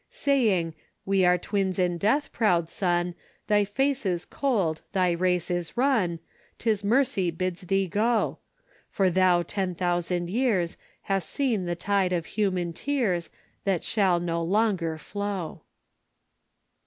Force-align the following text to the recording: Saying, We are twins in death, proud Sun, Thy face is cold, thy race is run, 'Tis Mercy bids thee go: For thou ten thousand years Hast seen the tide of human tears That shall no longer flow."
Saying, 0.09 0.73
We 1.05 1.23
are 1.25 1.37
twins 1.37 1.77
in 1.77 1.99
death, 1.99 2.31
proud 2.33 2.69
Sun, 2.69 3.13
Thy 3.45 3.63
face 3.63 4.03
is 4.03 4.25
cold, 4.25 4.81
thy 4.93 5.11
race 5.11 5.51
is 5.51 5.77
run, 5.77 6.17
'Tis 6.57 6.83
Mercy 6.83 7.29
bids 7.29 7.61
thee 7.61 7.87
go: 7.87 8.39
For 8.89 9.11
thou 9.11 9.43
ten 9.43 9.75
thousand 9.75 10.27
years 10.31 10.75
Hast 11.03 11.29
seen 11.29 11.65
the 11.65 11.75
tide 11.75 12.13
of 12.13 12.25
human 12.25 12.73
tears 12.73 13.29
That 13.63 13.83
shall 13.83 14.19
no 14.19 14.41
longer 14.41 14.97
flow." 14.97 15.61